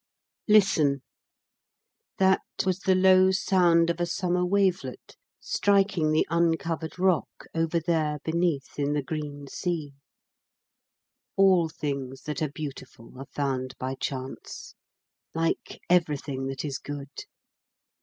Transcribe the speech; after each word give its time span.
Listen! 0.47 1.03
that 2.17 2.41
was 2.65 2.79
the 2.79 2.95
low 2.95 3.29
sound 3.29 3.91
of 3.91 3.99
a 3.99 4.07
summer 4.07 4.43
wavelet 4.43 5.15
striking 5.39 6.11
the 6.11 6.25
uncovered 6.27 6.97
rock 6.97 7.45
over 7.53 7.79
there 7.79 8.17
beneath 8.23 8.79
in 8.79 8.93
the 8.93 9.03
green 9.03 9.45
sea. 9.45 9.93
All 11.35 11.69
things 11.69 12.23
that 12.23 12.41
are 12.41 12.49
beautiful 12.51 13.15
are 13.19 13.27
found 13.27 13.75
by 13.77 13.93
chance, 13.93 14.73
like 15.35 15.79
everything 15.87 16.47
that 16.47 16.65
is 16.65 16.79
good. 16.79 17.11